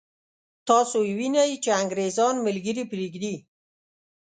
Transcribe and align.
تاسو 0.67 0.97
یې 1.07 1.13
وینئ 1.19 1.51
چې 1.63 1.69
انګرېزان 1.81 2.35
ملګري 2.47 2.83
پرېږدي. 2.91 3.35